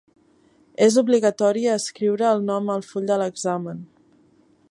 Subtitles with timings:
[0.85, 3.85] És obligatori escriure el nom al full de l'examen!